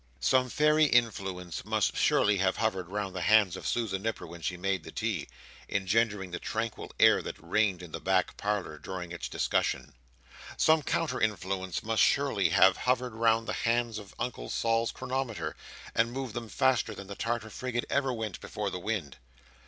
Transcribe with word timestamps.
Some 0.19 0.49
fairy 0.49 0.85
influence 0.85 1.63
must 1.63 1.95
surely 1.95 2.37
have 2.39 2.57
hovered 2.57 2.89
round 2.89 3.15
the 3.15 3.21
hands 3.21 3.55
of 3.55 3.67
Susan 3.67 4.01
Nipper 4.01 4.25
when 4.25 4.41
she 4.41 4.57
made 4.57 4.83
the 4.83 4.91
tea, 4.91 5.27
engendering 5.69 6.31
the 6.31 6.39
tranquil 6.39 6.91
air 6.99 7.21
that 7.21 7.35
reigned 7.39 7.83
in 7.83 7.91
the 7.91 7.99
back 7.99 8.35
parlour 8.35 8.79
during 8.79 9.11
its 9.11 9.29
discussion. 9.29 9.93
Some 10.57 10.81
counter 10.81 11.21
influence 11.21 11.83
must 11.83 12.01
surely 12.01 12.49
have 12.49 12.77
hovered 12.77 13.13
round 13.13 13.47
the 13.47 13.53
hands 13.53 13.99
of 13.99 14.15
Uncle 14.17 14.49
Sol's 14.49 14.91
chronometer, 14.91 15.55
and 15.93 16.11
moved 16.11 16.33
them 16.33 16.49
faster 16.49 16.95
than 16.95 17.05
the 17.05 17.13
Tartar 17.13 17.51
frigate 17.51 17.85
ever 17.87 18.11
went 18.11 18.41
before 18.41 18.71
the 18.71 18.79
wind. 18.79 19.17